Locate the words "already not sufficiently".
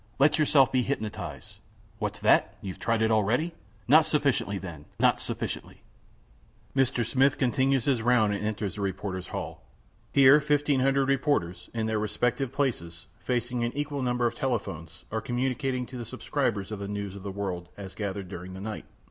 3.11-4.57